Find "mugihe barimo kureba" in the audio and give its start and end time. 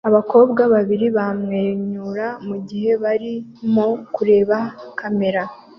2.47-4.57